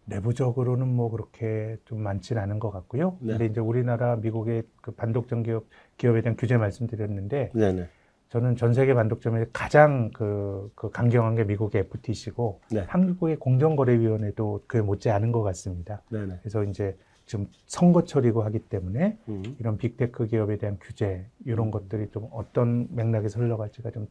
내부적으로는 0.06 0.88
뭐 0.88 1.10
그렇게 1.10 1.76
좀 1.84 2.02
많지는 2.02 2.42
않은 2.42 2.58
것 2.58 2.72
같고요. 2.72 3.18
네. 3.20 3.34
근데 3.34 3.46
이제 3.46 3.60
우리나라 3.60 4.16
미국의 4.16 4.64
그 4.80 4.90
반독점 4.90 5.44
기업 5.44 5.66
기업에 5.96 6.22
대한 6.22 6.36
규제 6.36 6.56
말씀드렸는데 6.56 7.52
네네. 7.54 7.88
저는 8.30 8.56
전 8.56 8.74
세계 8.74 8.94
반독점에 8.94 9.46
가장 9.52 10.10
그, 10.10 10.72
그 10.74 10.90
강경한 10.90 11.36
게 11.36 11.44
미국의 11.44 11.82
FTC고 11.82 12.60
네. 12.72 12.84
한국의 12.88 13.36
공정거래위원회도 13.36 14.64
그에 14.66 14.80
못지 14.80 15.08
않은 15.08 15.30
것 15.30 15.44
같습니다. 15.44 16.02
네네. 16.10 16.38
그래서 16.40 16.64
이제 16.64 16.96
지금 17.26 17.48
선거철이고 17.66 18.42
하기 18.44 18.60
때문에 18.60 19.18
음. 19.28 19.56
이런 19.58 19.76
빅테크 19.76 20.26
기업에 20.28 20.56
대한 20.58 20.78
규제 20.80 21.26
이런 21.44 21.66
음. 21.66 21.70
것들이 21.72 22.08
좀 22.12 22.28
어떤 22.32 22.86
맥락에서 22.94 23.40
흘러갈지가 23.40 23.90
좀 23.90 24.06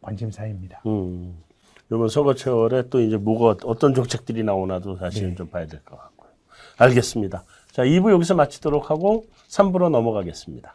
관심사입니다. 0.00 0.82
음. 0.86 1.36
이번 1.92 2.08
서거채월에 2.08 2.88
또 2.88 3.00
이제 3.00 3.16
뭐가 3.16 3.56
어떤 3.68 3.92
정책들이 3.94 4.44
나오나도 4.44 4.96
사실은 4.96 5.30
네. 5.30 5.34
좀 5.34 5.48
봐야 5.48 5.66
될 5.66 5.80
것 5.84 5.96
같고요. 5.98 6.30
알겠습니다. 6.78 7.44
자, 7.72 7.82
2부 7.84 8.12
여기서 8.12 8.34
마치도록 8.36 8.90
하고 8.90 9.26
3부로 9.48 9.90
넘어가겠습니다. 9.90 10.74